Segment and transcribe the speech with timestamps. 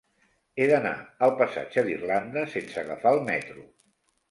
[0.61, 0.93] He d'anar
[1.27, 3.71] al passatge d'Irlanda sense agafar el metro.